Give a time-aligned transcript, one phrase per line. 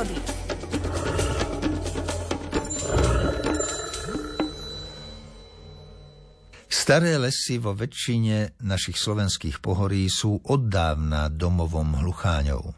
[0.00, 0.16] prírody.
[6.70, 12.74] Staré lesy vo väčšine našich slovenských pohorí sú od dávna domovom hlucháňov.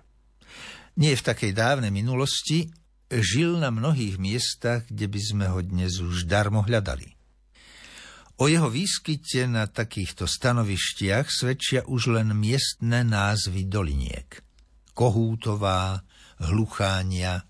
[1.00, 2.68] Nie v takej dávnej minulosti
[3.08, 7.16] žil na mnohých miestach, kde by sme ho dnes už darmo hľadali.
[8.36, 14.44] O jeho výskyte na takýchto stanovištiach svedčia už len miestne názvy doliniek.
[14.92, 16.04] Kohútová,
[16.42, 17.46] Hluchánia,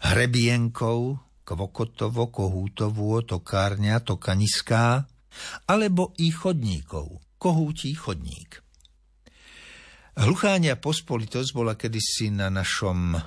[0.00, 5.04] Hrebienkov, Kvokotovo, Kohútovo, Tokárňa, Tokaniská,
[5.68, 8.64] alebo i chodníkov, Kohútí chodník.
[10.14, 13.18] Hluchánia pospolitosť bola kedysi na našom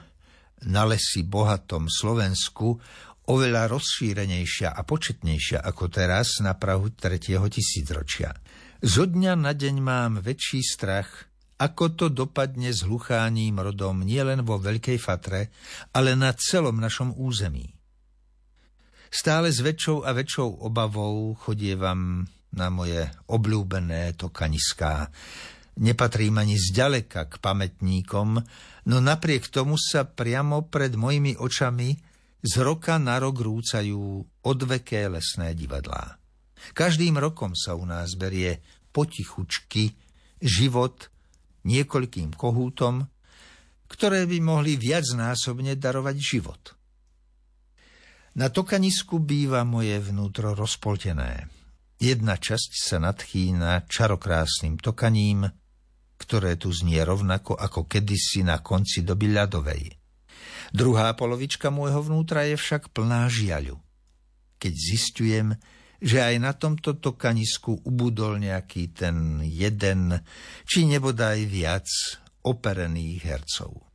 [0.65, 2.81] na lesi bohatom Slovensku
[3.27, 7.37] oveľa rozšírenejšia a početnejšia ako teraz na Prahu 3.
[7.51, 8.31] tisícročia.
[8.79, 11.27] Zo dňa na deň mám väčší strach,
[11.57, 15.49] ako to dopadne s hlucháním rodom nielen vo Veľkej Fatre,
[15.93, 17.73] ale na celom našom území.
[19.09, 25.09] Stále s väčšou a väčšou obavou chodievam na moje obľúbené tokaniská.
[25.77, 28.29] Nepatrím ani zďaleka k pamätníkom,
[28.89, 31.93] no napriek tomu sa priamo pred mojimi očami
[32.41, 36.17] z roka na rok rúcajú odveké lesné divadlá.
[36.73, 39.93] Každým rokom sa u nás berie potichučky
[40.41, 41.10] život
[41.68, 43.04] niekoľkým kohútom,
[43.91, 46.62] ktoré by mohli viacnásobne darovať život.
[48.37, 51.49] Na tokanisku býva moje vnútro rozpoltené.
[51.98, 55.49] Jedna časť sa nadchýna čarokrásnym tokaním,
[56.21, 59.98] ktoré tu znie rovnako ako kedysi na konci doby ľadovej.
[60.70, 63.82] Druhá polovička môjho vnútra je však plná žiaľu.
[64.62, 65.47] Keď zistujem,
[65.97, 70.13] že aj na tomto tokanisku ubudol nejaký ten jeden,
[70.63, 71.88] či nebodaj viac
[72.45, 73.88] operených hercov.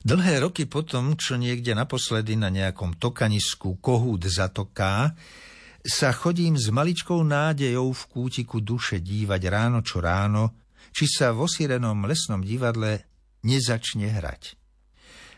[0.00, 5.12] Dlhé roky potom, čo niekde naposledy na nejakom tokanisku kohút zatoká,
[5.80, 10.56] sa chodím s maličkou nádejou v kútiku duše dívať ráno čo ráno,
[10.92, 13.04] či sa v osírenom lesnom divadle
[13.44, 14.56] nezačne hrať.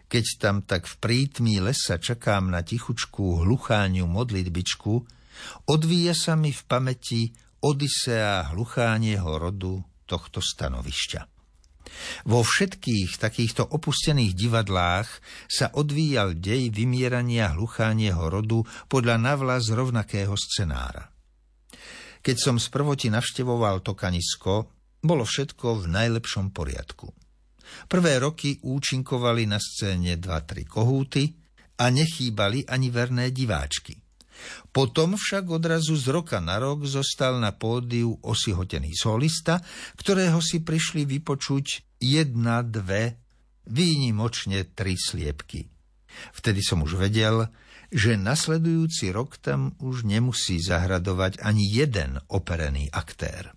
[0.07, 5.22] Keď tam tak v prítmí lesa čakám na tichučkú hlucháňu modlitbičku,
[5.69, 7.31] odvíja sa mi v pamäti
[7.63, 11.21] Odisea hluchánieho rodu tohto stanovišťa.
[12.27, 15.09] Vo všetkých takýchto opustených divadlách
[15.47, 21.11] sa odvíjal dej vymierania hluchánieho rodu podľa navlas rovnakého scenára.
[22.23, 24.71] Keď som sprvoti navštevoval to kanisko,
[25.03, 27.11] bolo všetko v najlepšom poriadku.
[27.87, 31.31] Prvé roky účinkovali na scéne dva, tri kohúty
[31.79, 34.02] a nechýbali ani verné diváčky.
[34.73, 39.61] Potom však odrazu z roka na rok zostal na pódiu osihotený solista,
[40.01, 43.21] ktorého si prišli vypočuť jedna, dve,
[43.69, 45.69] výnimočne tri sliepky.
[46.37, 47.49] Vtedy som už vedel,
[47.93, 53.53] že nasledujúci rok tam už nemusí zahradovať ani jeden operený aktér.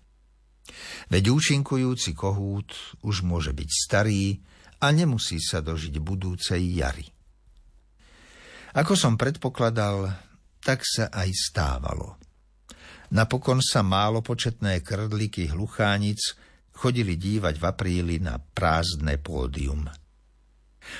[1.08, 4.44] Veď účinkujúci kohút už môže byť starý
[4.82, 7.08] a nemusí sa dožiť budúcej jary.
[8.76, 10.12] Ako som predpokladal,
[10.66, 12.18] tak sa aj stávalo.
[13.14, 16.34] Napokon sa málo početné krdliky hluchánic
[16.74, 19.86] chodili dívať v apríli na prázdne pódium.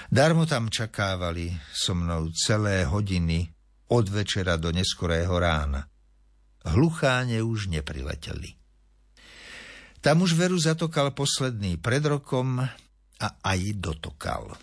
[0.07, 3.51] Darmo tam čakávali so mnou celé hodiny
[3.91, 5.83] od večera do neskorého rána.
[6.67, 8.55] Hlucháne už neprileteli.
[9.99, 12.63] Tam už veru zatokal posledný pred rokom
[13.19, 14.55] a aj dotokal.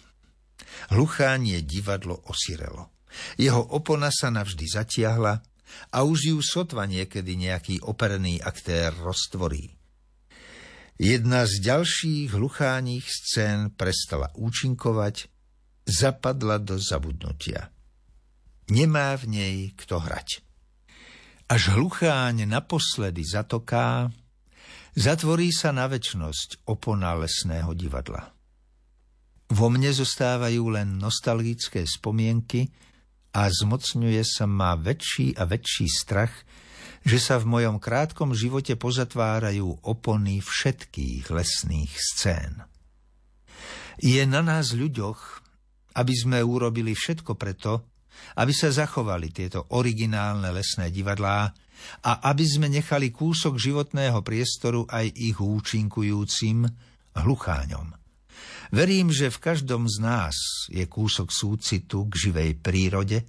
[0.96, 3.03] Hluchánie divadlo osirelo.
[3.38, 5.42] Jeho opona sa navždy zatiahla
[5.90, 9.74] a už ju sotva niekedy nejaký operný aktér roztvorí.
[11.02, 15.26] Jedna z ďalších hlucháních scén prestala účinkovať,
[15.90, 17.74] zapadla do zabudnutia.
[18.70, 20.46] Nemá v nej kto hrať.
[21.50, 24.14] Až hlucháň naposledy zatoká,
[24.94, 28.30] Zatvorí sa na väčnosť opona lesného divadla.
[29.50, 32.70] Vo mne zostávajú len nostalgické spomienky
[33.34, 36.34] a zmocňuje sa ma väčší a väčší strach,
[37.04, 42.64] že sa v mojom krátkom živote pozatvárajú opony všetkých lesných scén.
[44.00, 45.20] Je na nás ľuďoch,
[46.00, 47.92] aby sme urobili všetko preto,
[48.40, 51.52] aby sa zachovali tieto originálne lesné divadlá,
[52.04, 56.64] a aby sme nechali kúsok životného priestoru aj ich účinkujúcim
[57.20, 58.03] hlucháňom.
[58.74, 63.22] Verím, že v každom z nás je kúsok súcitu k živej prírode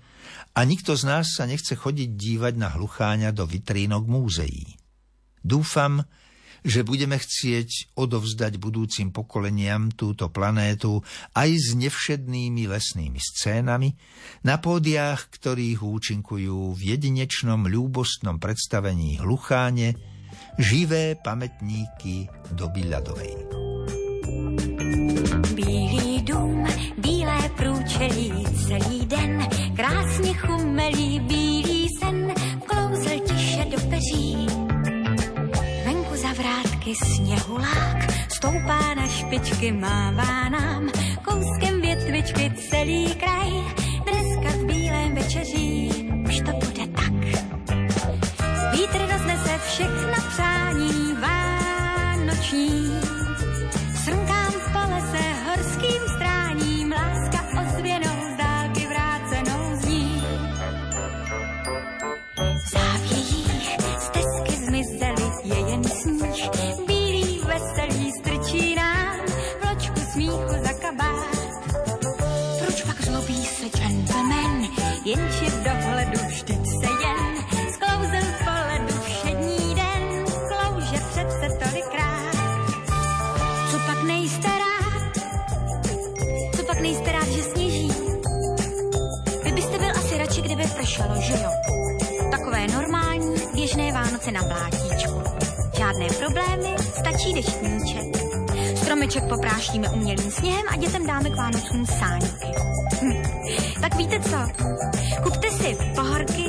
[0.56, 4.81] a nikto z nás sa nechce chodiť dívať na hlucháňa do vitrínok múzeí.
[5.44, 6.00] Dúfam,
[6.64, 11.05] že budeme chcieť odovzdať budúcim pokoleniam túto planétu
[11.37, 13.93] aj s nevšednými lesnými scénami,
[14.49, 19.93] na pódiách, ktorých účinkujú v jedinečnom ľúbostnom predstavení hlucháne,
[20.56, 23.74] živé pamätníky doby ľadovej.
[25.54, 26.66] Bílý dům,
[26.98, 28.32] bílé průčelí,
[28.66, 32.34] celý den, krásně chumelí, bílý sen,
[32.66, 34.46] klouzl tiše do peří
[36.34, 40.90] vrátky sněhulák stoupá na špičky, mává nám
[41.24, 43.50] kouskem větvičky celý kraj.
[44.04, 45.90] Dneska v bílém večeří
[46.28, 47.12] už to bude tak.
[48.72, 51.13] Vítr roznese všechna přání
[66.04, 69.16] sníh, bílý veselý strčí nám
[69.62, 71.36] vločku smíchu za kabát.
[72.58, 74.62] Proč pak zlobí se gentleman,
[75.04, 77.34] jenže dohledu vždyť se jen
[77.74, 82.34] sklouzel po ledu všední den, klouže přece tolikrát.
[83.70, 85.12] Co pak nejste rád?
[86.56, 87.88] Co pak nejste rád, že sněží?
[89.44, 91.50] Vy byste byl asi radši, kdyby pršelo, že jo?
[92.30, 95.44] Takové normální, běžné Vánoce na blátíčku.
[95.79, 98.17] Žádné problémy, stačí deštníček.
[98.76, 102.47] Stromeček poprášíme umělým sněhem a dětem dáme k Vánocům sáňky.
[103.03, 103.23] Hm.
[103.81, 104.37] Tak víte co?
[105.23, 106.44] Kupte si pohorky,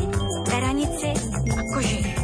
[0.46, 1.14] teranici
[1.60, 2.15] a koži.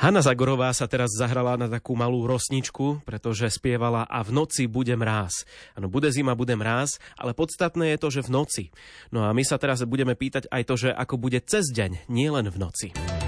[0.00, 4.96] Hanna Zagorová sa teraz zahrala na takú malú rosničku, pretože spievala a v noci bude
[4.96, 5.44] mráz.
[5.76, 8.64] Áno, bude zima, bude mráz, ale podstatné je to, že v noci.
[9.12, 12.32] No a my sa teraz budeme pýtať aj to, že ako bude cez deň, nie
[12.32, 13.19] len v noci.